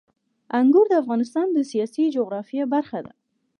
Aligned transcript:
انګور 0.59 0.85
د 0.89 0.93
افغانستان 1.03 1.47
د 1.51 1.57
سیاسي 1.71 2.05
جغرافیه 2.15 2.63
برخه 2.73 2.99
ده. 3.05 3.13